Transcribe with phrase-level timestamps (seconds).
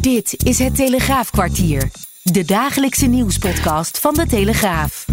[0.00, 1.90] Dit is het Telegraafkwartier.
[2.22, 5.06] De dagelijkse nieuwspodcast van de Telegraaf.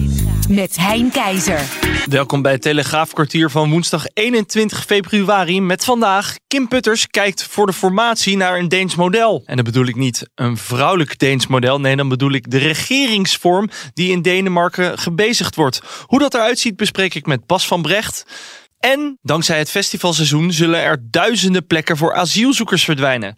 [0.49, 1.61] Met Hein Keizer.
[2.05, 5.61] Welkom bij het Telegraafkwartier van woensdag 21 februari.
[5.61, 9.43] Met vandaag Kim Putters kijkt voor de formatie naar een Deens model.
[9.45, 11.79] En dan bedoel ik niet een vrouwelijk Deens model.
[11.79, 15.81] Nee, dan bedoel ik de regeringsvorm die in Denemarken gebezigd wordt.
[16.05, 18.25] Hoe dat eruit ziet bespreek ik met Bas van Brecht.
[18.79, 23.37] En dankzij het festivalseizoen zullen er duizenden plekken voor asielzoekers verdwijnen.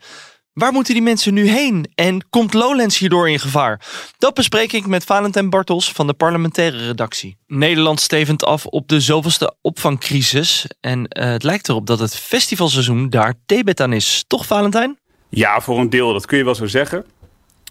[0.59, 1.91] Waar moeten die mensen nu heen?
[1.95, 3.81] En komt Lowlands hierdoor in gevaar?
[4.17, 7.37] Dat bespreek ik met Valentijn Bartels van de parlementaire redactie.
[7.47, 10.67] Nederland stevend af op de zoveelste opvangcrisis.
[10.79, 14.23] En uh, het lijkt erop dat het festivalseizoen daar debet aan is.
[14.27, 14.97] Toch, Valentijn?
[15.29, 16.13] Ja, voor een deel.
[16.13, 17.05] Dat kun je wel zo zeggen.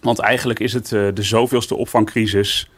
[0.01, 2.69] Want eigenlijk is het uh, de zoveelste opvangcrisis.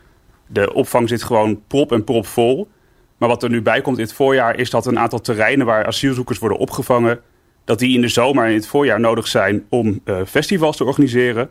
[0.47, 2.67] De opvang zit gewoon prop en prop vol.
[3.17, 6.39] Maar wat er nu bij komt het voorjaar is dat een aantal terreinen waar asielzoekers
[6.39, 7.21] worden opgevangen
[7.65, 10.83] dat die in de zomer en in het voorjaar nodig zijn om uh, festivals te
[10.83, 11.49] organiseren.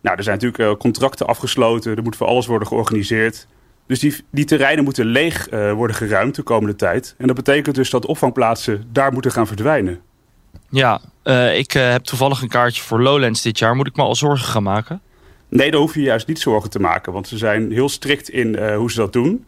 [0.00, 3.46] Nou, er zijn natuurlijk uh, contracten afgesloten, er moet voor alles worden georganiseerd.
[3.86, 7.14] Dus die, die terreinen moeten leeg uh, worden geruimd de komende tijd.
[7.18, 10.00] En dat betekent dus dat opvangplaatsen daar moeten gaan verdwijnen.
[10.68, 11.00] Ja,
[11.54, 13.76] ik heb toevallig een kaartje voor Lowlands dit jaar.
[13.76, 15.00] Moet ik me al zorgen gaan maken?
[15.48, 17.12] Nee, daar hoef je juist niet zorgen te maken.
[17.12, 19.44] Want ze zijn heel strikt in hoe ze dat doen.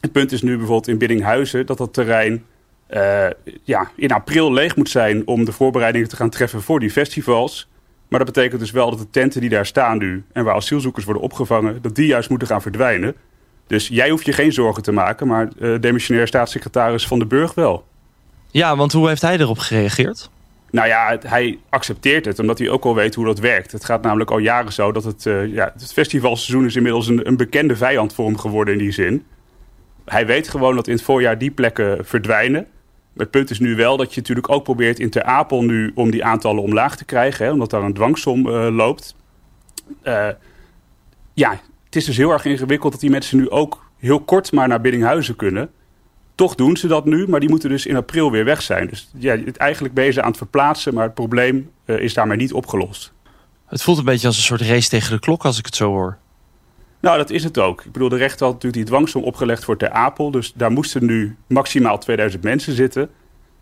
[0.00, 2.44] Het punt is nu bijvoorbeeld in Biddinghuizen dat dat terrein
[2.90, 3.26] uh,
[3.62, 7.68] ja, in april leeg moet zijn om de voorbereidingen te gaan treffen voor die festivals.
[8.08, 11.04] Maar dat betekent dus wel dat de tenten die daar staan nu en waar asielzoekers
[11.04, 13.14] worden opgevangen, dat die juist moeten gaan verdwijnen.
[13.66, 17.54] Dus jij hoeft je geen zorgen te maken, maar uh, demissionair staatssecretaris Van de Burg
[17.54, 17.84] wel.
[18.50, 20.30] Ja, want hoe heeft hij erop gereageerd?
[20.70, 23.72] Nou ja, hij accepteert het, omdat hij ook al weet hoe dat werkt.
[23.72, 27.26] Het gaat namelijk al jaren zo dat het, uh, ja, het festivalseizoen is inmiddels een,
[27.26, 29.24] een bekende vijand voor hem geworden in die zin.
[30.12, 32.66] Hij weet gewoon dat in het voorjaar die plekken verdwijnen.
[33.16, 36.10] Het punt is nu wel dat je natuurlijk ook probeert in Ter Apel nu om
[36.10, 39.16] die aantallen omlaag te krijgen, hè, omdat daar een dwangsom uh, loopt.
[40.04, 40.28] Uh,
[41.34, 41.50] ja,
[41.84, 44.80] het is dus heel erg ingewikkeld dat die mensen nu ook heel kort maar naar
[44.80, 45.70] Biddinghuizen kunnen.
[46.34, 48.86] Toch doen ze dat nu, maar die moeten dus in april weer weg zijn.
[48.86, 53.12] Dus ja, eigenlijk ze aan het verplaatsen, maar het probleem uh, is daarmee niet opgelost.
[53.66, 55.88] Het voelt een beetje als een soort race tegen de klok als ik het zo
[55.88, 56.18] hoor.
[57.02, 57.84] Nou, dat is het ook.
[57.84, 60.30] Ik bedoel, de rechter had natuurlijk die dwangsom opgelegd voor Ter Apel.
[60.30, 63.10] Dus daar moesten nu maximaal 2000 mensen zitten.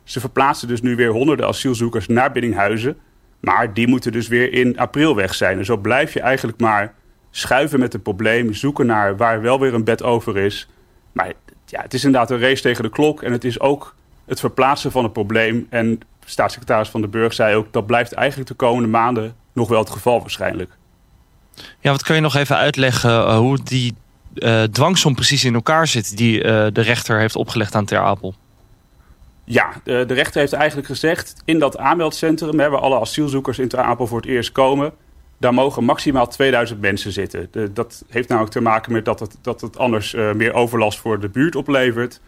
[0.04, 2.98] Ze verplaatsen dus nu weer honderden asielzoekers naar Biddinghuizen.
[3.40, 5.58] Maar die moeten dus weer in april weg zijn.
[5.58, 6.94] En zo blijf je eigenlijk maar
[7.30, 8.52] schuiven met het probleem.
[8.52, 10.68] Zoeken naar waar wel weer een bed over is.
[11.12, 11.32] Maar
[11.66, 13.22] ja, het is inderdaad een race tegen de klok.
[13.22, 15.66] En het is ook het verplaatsen van het probleem.
[15.70, 17.72] En staatssecretaris Van den Burg zei ook...
[17.72, 20.78] dat blijft eigenlijk de komende maanden nog wel het geval waarschijnlijk.
[21.80, 23.94] Ja, wat kun je nog even uitleggen uh, hoe die
[24.34, 28.34] uh, dwangsom precies in elkaar zit die uh, de rechter heeft opgelegd aan Ter Apel?
[29.44, 33.78] Ja, de, rechter heeft eigenlijk gezegd in dat aanmeldcentrum, hè, waar alle asielzoekers in Ter
[33.78, 34.92] Apel voor het eerst komen,
[35.38, 37.50] daar mogen maximaal 2000 mensen zitten.
[37.74, 41.28] Dat heeft namelijk te maken met dat het, dat het anders meer overlast voor de
[41.28, 42.20] buurt oplevert.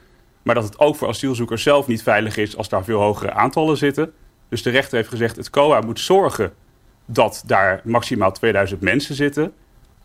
[0.43, 3.76] Maar dat het ook voor asielzoekers zelf niet veilig is als daar veel hogere aantallen
[3.76, 4.12] zitten.
[4.49, 6.53] Dus de rechter heeft gezegd, het COA moet zorgen
[7.07, 9.53] dat daar maximaal 2000 mensen zitten.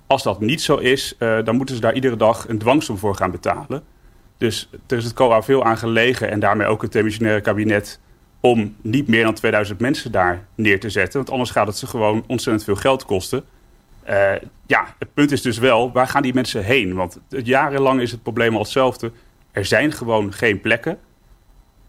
[0.08, 3.16] Als dat niet zo is, uh, dan moeten ze daar iedere dag een dwangsom voor
[3.16, 3.84] gaan betalen.
[4.38, 8.00] Dus er is het COA veel aan gelegen en daarmee ook het demissionaire kabinet
[8.40, 11.18] om niet meer dan 2000 mensen daar neer te zetten.
[11.18, 13.44] Want anders gaat het ze gewoon ontzettend veel geld kosten.
[14.10, 14.32] Uh,
[14.66, 16.94] ja, het punt is dus wel, waar gaan die mensen heen?
[16.94, 19.12] Want jarenlang is het probleem al hetzelfde.
[19.52, 21.00] Er zijn gewoon geen plekken.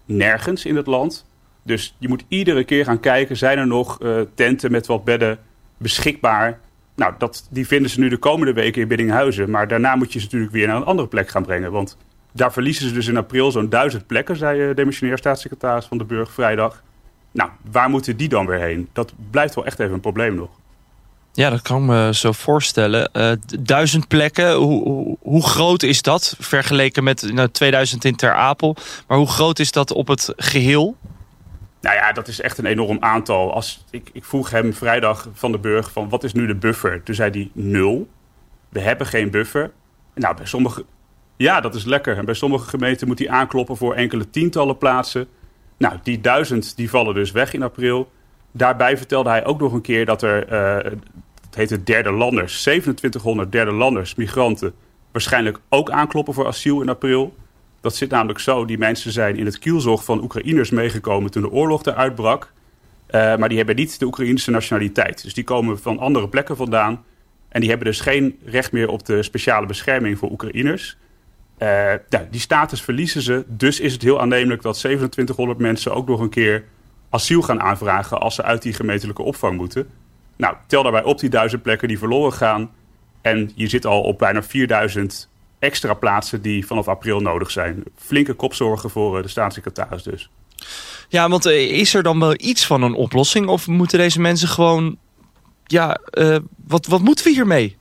[0.05, 1.27] Nergens in het land.
[1.69, 5.39] Dus je moet iedere keer gaan kijken, zijn er nog uh, tenten met wat bedden
[5.77, 6.61] beschikbaar?
[6.97, 9.50] Nou, dat, die vinden ze nu de komende weken in Biddinghuizen.
[9.50, 11.73] Maar daarna moet je ze natuurlijk weer naar een andere plek gaan brengen.
[11.73, 11.97] Want
[12.32, 16.05] daar verliezen ze dus in april zo'n duizend plekken, zei uh, demissionair staatssecretaris van de
[16.05, 16.82] Burg vrijdag.
[17.31, 18.88] Nou, waar moeten die dan weer heen?
[18.93, 20.50] Dat blijft wel echt even een probleem nog.
[21.32, 23.11] Ja, dat kan ik me zo voorstellen.
[23.12, 28.35] Uh, duizend plekken, hoe, hoe, hoe, groot is dat vergeleken met nou, 2000 in Ter
[28.35, 28.76] Apel?
[29.06, 30.97] Maar hoe groot is dat op het geheel?
[31.81, 33.53] Nou ja, dat is echt een enorm aantal.
[33.53, 37.03] Als, ik, ik vroeg hem vrijdag van de Burg van wat is nu de buffer?
[37.03, 38.09] Toen zei hij nul.
[38.69, 39.71] We hebben geen buffer.
[40.15, 40.85] Nou, bij sommige...
[41.37, 42.17] Ja, dat is lekker.
[42.17, 45.29] En bij sommige gemeenten moet hij aankloppen voor enkele tientallen plaatsen.
[45.77, 48.11] Nou, die duizend die vallen dus weg in april.
[48.53, 50.93] Daarbij vertelde hij ook nog een keer dat er, uh,
[51.45, 54.75] het heet derde landers, 2700 derde landers, migranten,
[55.13, 57.35] waarschijnlijk ook aankloppen voor asiel in april.
[57.81, 61.51] Dat zit namelijk zo, die mensen zijn in het kielzog van Oekraïners meegekomen toen de
[61.51, 62.53] oorlog eruit brak.
[63.11, 65.23] Uh, maar die hebben niet de Oekraïnse nationaliteit.
[65.23, 67.05] Dus die komen van andere plekken vandaan.
[67.49, 70.97] En die hebben dus geen recht meer op de speciale bescherming voor Oekraïners.
[71.59, 71.69] Uh,
[72.09, 73.45] nou, die status verliezen ze.
[73.47, 76.65] Dus is het heel aannemelijk dat 2700 mensen ook nog een keer
[77.11, 79.89] asiel gaan aanvragen als ze uit die gemeentelijke opvang moeten.
[80.37, 82.71] Nou, tel daarbij op die duizend plekken die verloren gaan.
[83.21, 87.82] En je zit al op bijna 4000 extra plaatsen die vanaf april nodig zijn.
[87.96, 90.31] Flinke kopzorgen voor eh, de staatssecretaris dus.
[91.08, 93.46] Ja, want eh, is er dan wel iets van een oplossing?
[93.46, 94.99] Of moeten deze mensen gewoon...
[95.64, 97.76] Ja, uh, wat, wat moeten we hiermee?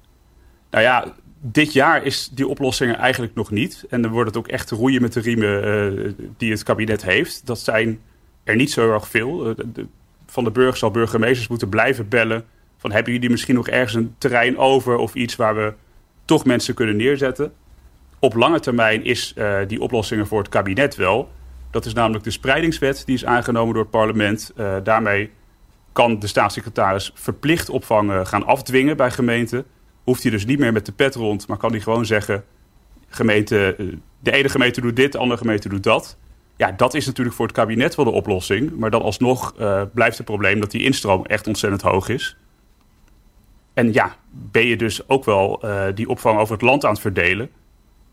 [0.72, 3.86] Nou ja, dit jaar is die oplossing er eigenlijk nog niet.
[3.90, 7.46] En dan wordt het ook echt roeien met de riemen uh, die het kabinet heeft.
[7.46, 8.00] Dat zijn
[8.44, 9.38] er niet zo erg veel.
[9.38, 9.88] De,
[10.26, 12.46] van de burgers zal burgemeesters moeten blijven bellen.
[12.78, 15.74] Van hebben jullie misschien nog ergens een terrein over of iets waar we
[16.26, 17.54] toch mensen kunnen neerzetten?
[18.20, 21.30] Op lange termijn is uh, die oplossingen voor het kabinet wel.
[21.72, 24.52] Dat is namelijk de spreidingswet die is aangenomen door het parlement.
[24.56, 25.32] Uh, daarmee
[25.92, 29.66] kan de staatssecretaris verplicht opvang gaan afdwingen bij gemeenten.
[30.04, 32.44] Hoeft hij dus niet meer met de pet rond, maar kan hij gewoon zeggen...
[33.10, 33.76] Gemeente,
[34.20, 36.18] de ene gemeente doet dit, de andere gemeente doet dat.
[36.56, 38.78] Ja, dat is natuurlijk voor het kabinet wel de oplossing.
[38.78, 39.54] Maar dan alsnog
[39.94, 42.38] blijft het probleem dat die instroom echt ontzettend hoog is.
[43.74, 47.50] En ja, ben je dus ook wel die opvang over het land aan het verdelen.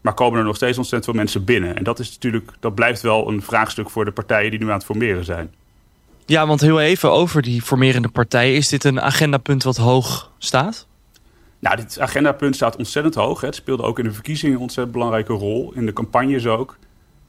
[0.05, 1.77] Maar komen er nog steeds ontzettend veel mensen binnen.
[1.77, 4.73] En dat, is natuurlijk, dat blijft wel een vraagstuk voor de partijen die nu aan
[4.73, 5.55] het formeren zijn.
[6.27, 8.57] Ja, want heel even over die formerende partijen.
[8.57, 10.87] Is dit een agendapunt wat hoog staat?
[11.59, 13.41] Nou, dit agendapunt staat ontzettend hoog.
[13.41, 13.47] Hè.
[13.47, 15.73] Het speelde ook in de verkiezingen een ontzettend belangrijke rol.
[15.75, 16.77] In de campagnes ook.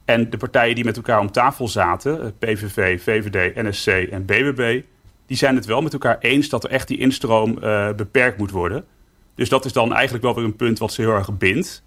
[0.04, 4.82] En de partijen die met elkaar om tafel zaten, PVV, VVD, NSC en BBB,
[5.26, 8.50] die zijn het wel met elkaar eens dat er echt die instroom uh, beperkt moet
[8.50, 8.84] worden.
[9.34, 11.84] Dus dat is dan eigenlijk wel weer een punt wat ze heel erg bindt.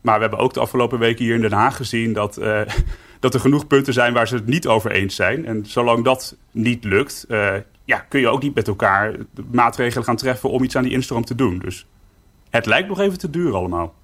[0.00, 2.60] Maar we hebben ook de afgelopen weken hier in Den Haag gezien dat, uh,
[3.20, 5.46] dat er genoeg punten zijn waar ze het niet over eens zijn.
[5.46, 7.54] En zolang dat niet lukt, uh,
[7.84, 9.16] ja, kun je ook niet met elkaar
[9.50, 11.58] maatregelen gaan treffen om iets aan die instroom te doen.
[11.58, 11.86] Dus
[12.50, 13.94] het lijkt nog even te duur allemaal.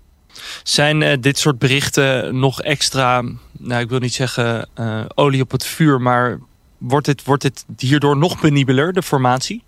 [0.62, 3.22] Zijn uh, dit soort berichten nog extra,
[3.58, 4.68] nou ik wil niet zeggen
[5.14, 6.38] olie op het vuur, maar
[6.78, 9.62] wordt dit, wordt dit hierdoor nog penibeler, de formatie?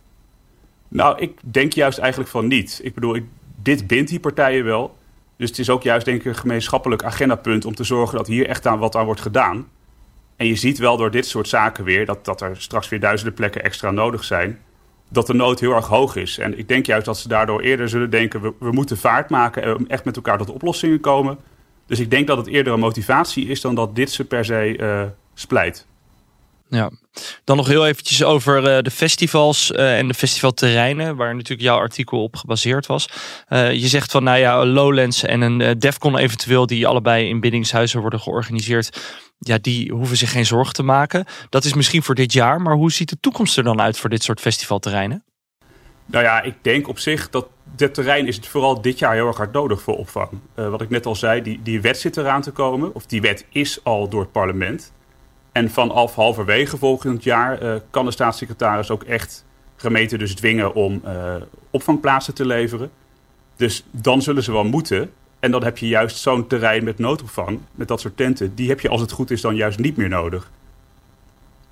[0.88, 2.80] Nou, ik denk juist eigenlijk van niet.
[2.82, 3.24] Ik bedoel, ik,
[3.62, 4.97] dit bindt die partijen wel.
[5.38, 8.46] Dus het is ook juist denk ik een gemeenschappelijk agendapunt om te zorgen dat hier
[8.46, 9.68] echt aan wat aan wordt gedaan.
[10.36, 13.34] En je ziet wel door dit soort zaken weer dat, dat er straks weer duizenden
[13.34, 14.58] plekken extra nodig zijn
[15.08, 16.38] dat de nood heel erg hoog is.
[16.38, 18.40] En ik denk juist dat ze daardoor eerder zullen denken...
[18.40, 21.38] we, we moeten vaart maken en echt met elkaar tot oplossingen komen.
[21.86, 23.60] Dus ik denk dat het eerder een motivatie is...
[23.60, 25.02] dan dat dit ze per se uh,
[25.34, 25.86] splijt.
[26.70, 26.90] Ja,
[27.44, 31.78] dan nog heel eventjes over uh, de festivals uh, en de festivalterreinen, waar natuurlijk jouw
[31.78, 33.08] artikel op gebaseerd was.
[33.48, 38.00] Uh, je zegt van, nou ja, Lowlands en een Defcon eventueel, die allebei in bindingshuizen
[38.00, 39.00] worden georganiseerd
[39.38, 41.24] ja, die hoeven zich geen zorgen te maken.
[41.48, 44.10] Dat is misschien voor dit jaar, maar hoe ziet de toekomst er dan uit voor
[44.10, 45.24] dit soort festivalterreinen?
[46.06, 49.26] Nou ja, ik denk op zich dat dit terrein is het vooral dit jaar heel
[49.26, 50.28] erg hard nodig voor opvang.
[50.54, 52.94] Wat ik net al zei, die, die wet zit eraan te komen.
[52.94, 54.92] Of die wet is al door het parlement.
[55.58, 59.44] En vanaf halverwege volgend jaar uh, kan de staatssecretaris ook echt
[59.76, 61.34] gemeenten dus dwingen om uh,
[61.70, 62.90] opvangplaatsen te leveren.
[63.56, 65.12] Dus dan zullen ze wel moeten.
[65.40, 68.80] En dan heb je juist zo'n terrein met noodopvang, met dat soort tenten, die heb
[68.80, 70.50] je als het goed is dan juist niet meer nodig.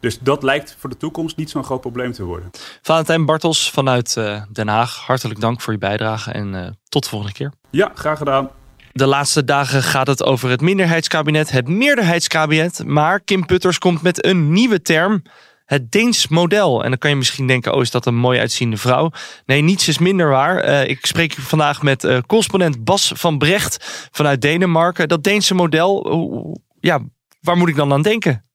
[0.00, 2.50] Dus dat lijkt voor de toekomst niet zo'n groot probleem te worden.
[2.82, 7.34] Valentijn Bartels vanuit uh, Den Haag, hartelijk dank voor je bijdrage en tot de volgende
[7.34, 7.52] keer.
[7.70, 8.50] Ja, graag gedaan.
[8.96, 12.84] De laatste dagen gaat het over het minderheidskabinet, het meerderheidskabinet.
[12.86, 15.22] Maar Kim Putters komt met een nieuwe term
[15.64, 16.84] het Deens model.
[16.84, 19.10] En dan kan je misschien denken, oh is dat een mooi uitziende vrouw?
[19.46, 20.68] Nee, niets is minder waar.
[20.68, 25.08] Uh, ik spreek vandaag met uh, correspondent Bas van Brecht vanuit Denemarken.
[25.08, 27.00] Dat Deense model, ja,
[27.40, 28.45] waar moet ik dan aan denken?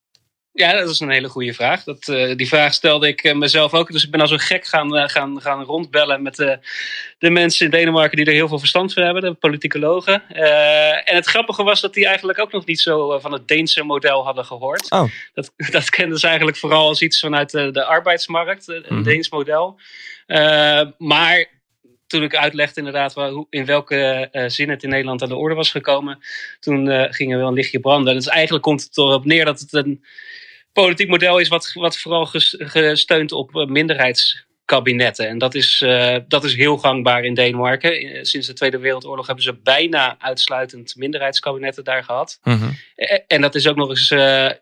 [0.53, 1.84] Ja, dat is een hele goede vraag.
[1.84, 3.91] Dat, uh, die vraag stelde ik uh, mezelf ook.
[3.91, 6.36] Dus ik ben als een gek gaan, uh, gaan, gaan rondbellen met
[7.17, 10.29] de mensen in Denemarken die er heel veel verstand van hebben, de politicologen.
[11.05, 14.24] en het grappige was dat die eigenlijk ook nog niet zo van het Deense model
[14.24, 14.91] hadden gehoord.
[14.91, 15.10] Oh.
[15.34, 19.03] Dat, dat kenden ze eigenlijk vooral als iets vanuit de, de arbeidsmarkt, een mm -hmm.
[19.03, 19.79] Deens model.
[20.98, 21.61] maar
[22.12, 25.56] toen ik uitlegde inderdaad waar, in welke uh, zin het in Nederland aan de orde
[25.56, 26.20] was gekomen,
[26.60, 28.13] toen uh, ging er wel een lichtje branden.
[28.13, 30.03] Dus eigenlijk komt het erop neer dat het een
[30.74, 35.27] politiek model is wat, wat vooral gesteund op uh, minderheidskabinetten.
[35.27, 35.86] En dat is,
[36.27, 38.25] dat is heel gangbaar in Denemarken.
[38.25, 42.39] Sinds de Tweede Wereldoorlog hebben ze bijna uitsluitend minderheidskabinetten daar gehad.
[42.44, 42.77] Mm -hmm.
[43.27, 44.10] En dat is ook nog eens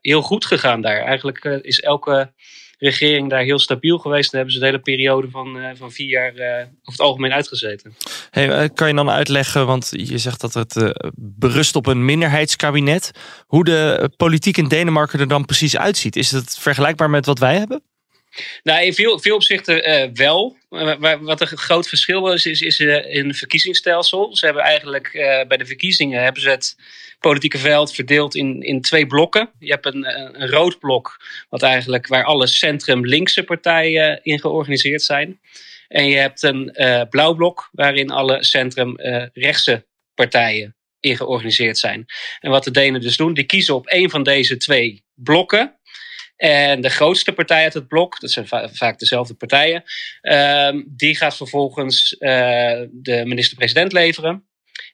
[0.02, 1.02] heel goed gegaan daar.
[1.02, 2.32] Eigenlijk is elke
[2.80, 4.32] regering daar heel stabiel geweest.
[4.32, 7.32] Daar hebben ze de hele periode van, uh, van vier jaar uh, over het algemeen
[7.32, 7.96] uitgezeten.
[8.30, 13.12] Hey, kan je dan uitleggen, want je zegt dat het berust op een minderheidskabinet.
[13.46, 16.16] Hoe de politiek in Denemarken er dan precies uitziet.
[16.16, 17.84] Is het vergelijkbaar met wat wij hebben?
[18.64, 20.58] Nou, in veel, veel opzichten uh, wel.
[21.22, 24.36] wat een groot verschil is, is, is uh, in het verkiezingsstelsel.
[24.36, 25.12] Ze hebben eigenlijk
[25.48, 26.76] bij de verkiezingen hebben ze het
[27.20, 29.52] politieke veld verdeeld in, in twee blokken.
[29.60, 30.06] Je hebt een,
[30.42, 31.18] een rood blok,
[31.50, 35.40] wat eigenlijk, waar alle centrum-linkse partijen in georganiseerd zijn.
[35.88, 36.76] En je hebt een
[37.10, 42.06] blauw blok, waarin alle centrum-rechtse partijen in georganiseerd zijn.
[42.40, 45.79] En wat de Denen dus doen, die kiezen op een van deze twee blokken.
[46.40, 49.84] En de grootste partij uit het blok, dat zijn vaak dezelfde partijen,
[50.22, 52.30] uh, die gaat vervolgens uh,
[52.92, 54.49] de minister-president leveren.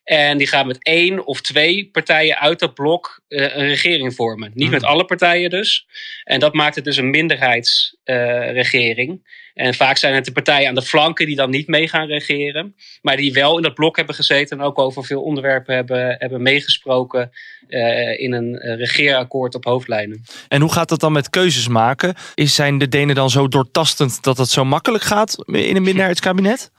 [0.06, 4.52] En die gaat met één of twee partijen uit dat blok uh, een regering vormen.
[4.54, 4.92] Niet met mhm.
[4.92, 5.88] alle partijen dus.
[6.24, 9.34] En dat maakt het dus een minderheidsregering.
[9.54, 12.76] En vaak zijn het de partijen aan de flanken die dan niet mee gaan regeren.
[13.02, 16.42] Maar die wel in dat blok hebben gezeten en ook over veel onderwerpen hebben, hebben
[16.42, 17.32] meegesproken
[17.68, 20.24] uh, in een uh, regeerakkoord op hoofdlijnen.
[20.48, 22.14] En hoe gaat dat dan met keuzes maken?
[22.34, 26.72] Is, zijn de Denen dan zo doortastend dat het zo makkelijk gaat in een minderheidskabinet?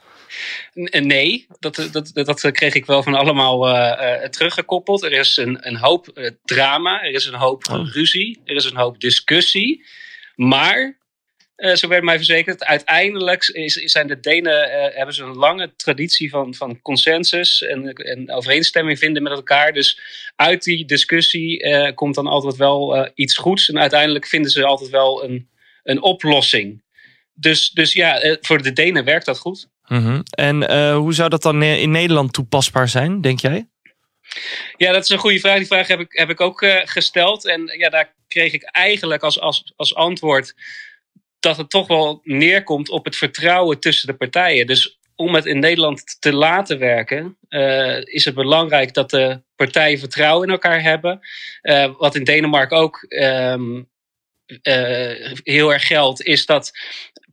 [0.90, 5.02] Nee, dat, dat, dat kreeg ik wel van allemaal uh, teruggekoppeld.
[5.02, 7.92] Er is een, een hoop drama, er is een hoop oh.
[7.92, 9.84] ruzie, er is een hoop discussie.
[10.34, 10.98] Maar
[11.56, 12.64] uh, zo werd mij verzekerd.
[12.64, 17.92] Uiteindelijk is, zijn de Denen, uh, hebben ze een lange traditie van, van consensus en,
[17.92, 19.72] en overeenstemming vinden met elkaar.
[19.72, 20.00] Dus
[20.36, 23.68] uit die discussie uh, komt dan altijd wel iets goeds.
[23.68, 25.48] En uiteindelijk vinden ze altijd wel een,
[25.82, 26.84] een oplossing.
[27.34, 29.68] Dus, dus ja, voor de Denen werkt dat goed.
[29.86, 30.22] -hmm.
[30.30, 33.68] En hoe zou dat dan in Nederland toepasbaar zijn, denk jij?
[34.76, 35.56] Ja, dat is een goede vraag.
[35.56, 37.46] Die vraag heb ik, heb ik ook gesteld.
[37.46, 40.54] En ja, daar kreeg ik eigenlijk als, als, als antwoord
[41.40, 44.66] dat het toch wel neerkomt op het vertrouwen tussen de partijen.
[44.66, 49.98] Dus om het in Nederland te laten werken, uh, is het belangrijk dat de partijen
[49.98, 51.20] vertrouwen in elkaar hebben.
[51.98, 53.54] Wat in Denemarken ook uh,
[55.42, 56.72] heel erg geldt, is dat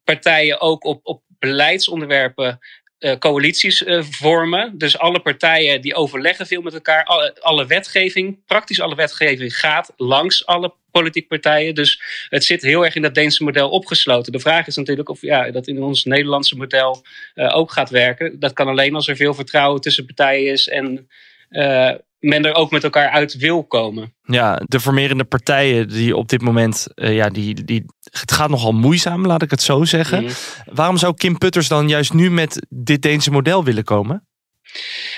[0.03, 2.59] partijen ook op, op beleidsonderwerpen
[2.99, 4.77] uh, coalities uh, vormen.
[4.77, 7.03] Dus alle partijen die overleggen veel met elkaar.
[7.39, 11.75] Alle, wetgeving, praktisch alle wetgeving gaat langs alle politieke partijen.
[11.75, 14.31] Dus het zit heel erg in dat Deense model opgesloten.
[14.31, 17.03] De vraag is natuurlijk of ja, dat in ons Nederlandse model
[17.35, 18.39] uh, ook gaat werken.
[18.39, 21.07] Dat kan alleen als er veel vertrouwen tussen partijen is en
[22.23, 24.13] men er ook met elkaar uit wil komen.
[24.23, 28.71] Ja, de formerende partijen die op dit moment, uh, ja, die, die, het gaat nogal
[28.71, 30.23] moeizaam, laat ik het zo zeggen.
[30.23, 30.33] Mhm.
[30.65, 34.27] Waarom zou Kim Putters dan juist nu met dit Deense model willen komen?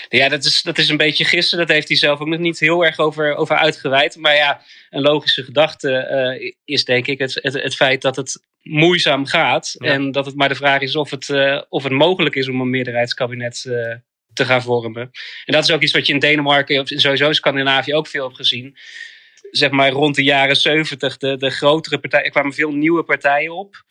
[0.09, 1.57] Ja, dat is, dat is een beetje gissen.
[1.57, 4.15] Dat heeft hij zelf ook nog niet heel erg over, over uitgeweid.
[4.15, 5.89] Maar ja, een logische gedachte
[6.41, 9.75] uh, is denk ik het, het, het, feit dat het moeizaam gaat.
[9.77, 12.61] En dat het maar de vraag is of het, uh, of het mogelijk is om
[12.61, 13.65] een meerderheidskabinet
[14.35, 15.11] te gaan vormen.
[15.45, 18.23] En dat is ook iets wat je in Denemarken, of sowieso in Scandinavië ook veel
[18.23, 18.77] hebt gezien.
[19.51, 23.55] Zeg maar rond de jaren 70, de, de grotere partijen, er kwamen veel nieuwe partijen
[23.55, 23.83] op.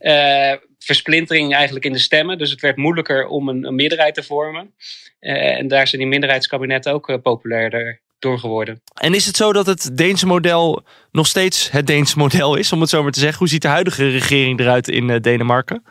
[0.00, 2.38] Uh, versplintering eigenlijk in de stemmen.
[2.38, 4.74] Dus het werd moeilijker om een, een meerderheid te vormen.
[5.20, 8.82] Uh, en daar zijn die minderheidskabinetten ook uh, populairder door geworden.
[8.94, 12.80] En is het zo dat het Deense model nog steeds het Deense model is, om
[12.80, 13.38] het zo maar te zeggen?
[13.38, 15.84] Hoe ziet de huidige regering eruit in Denemarken?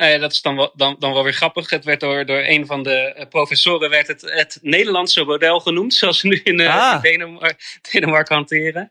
[0.00, 1.70] Nou ja, dat is dan wel, dan, dan wel weer grappig.
[1.70, 5.94] Het werd door, door een van de eh, professoren werd het, het Nederlandse model genoemd,
[5.94, 7.02] zoals ze nu in, uh, ah.
[7.90, 8.90] Denemarken hanteren.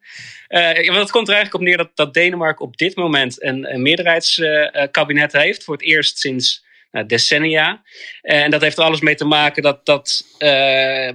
[0.50, 3.74] Uh, want het komt er eigenlijk op neer dat, dat Denemarken op dit moment een,
[3.74, 5.64] een meerderheidskabinet heeft.
[5.64, 7.82] Voor het eerst sinds nou, decennia.
[8.22, 10.50] En dat heeft er alles mee te maken dat, dat uh,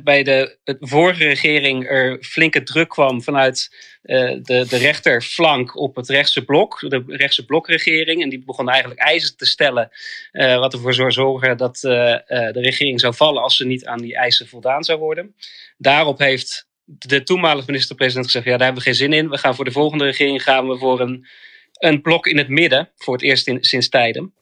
[0.02, 5.96] bij de, de vorige regering er flinke druk kwam vanuit uh, de, de rechterflank op
[5.96, 8.22] het rechtse blok, de rechtse blokregering.
[8.22, 9.90] En die begon eigenlijk eisen te stellen,
[10.32, 14.16] uh, wat ervoor zou zorgen dat de regering zou vallen als ze niet aan die
[14.16, 15.34] eisen voldaan zou worden.
[15.76, 19.30] Daarop heeft de toenmalige minister-president gezegd: ja, daar hebben we geen zin in.
[19.30, 21.26] We gaan voor de volgende regering gaan we voor een,
[21.72, 24.34] een blok in het midden, voor het eerst in, sinds tijden.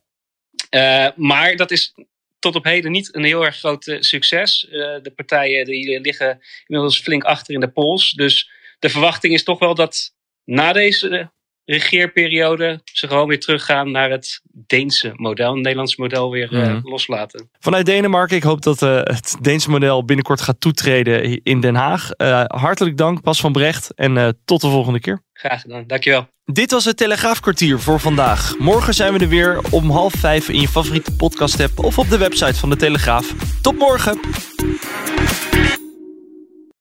[0.74, 1.94] Uh, maar dat is
[2.38, 4.64] tot op heden niet een heel erg groot uh, succes.
[4.64, 8.10] Uh, de partijen die liggen inmiddels flink achter in de polls.
[8.10, 10.14] Dus de verwachting is toch wel dat
[10.44, 11.30] na deze
[11.64, 15.52] regeerperiode ze gewoon weer teruggaan naar het Deense model.
[15.52, 16.80] Het Nederlandse model weer mm.
[16.82, 17.50] loslaten.
[17.58, 22.10] Vanuit Denemarken, ik hoop dat het Deense model binnenkort gaat toetreden in Den Haag.
[22.46, 23.94] hartelijk dank, Pas van Brecht.
[23.94, 25.22] En tot de volgende keer.
[25.32, 26.28] Graag gedaan, dankjewel.
[26.44, 28.58] Dit was het Telegraafkwartier voor vandaag.
[28.58, 32.08] Morgen zijn we er weer om half vijf in je favoriete podcast app of op
[32.08, 33.34] de website van de Telegraaf.
[33.60, 34.20] Tot morgen!